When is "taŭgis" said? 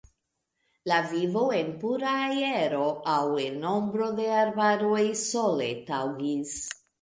5.93-6.57